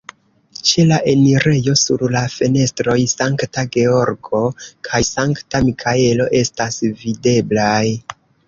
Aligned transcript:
Ĉe 0.69 0.83
la 0.91 0.95
enirejo 1.11 1.75
sur 1.81 2.03
la 2.15 2.23
fenestroj 2.37 2.97
Sankta 3.13 3.65
Georgo 3.77 4.41
kaj 4.89 5.03
Sankta 5.13 5.65
Mikaelo 5.69 6.29
estas 6.41 6.83
videblaj. 7.05 7.81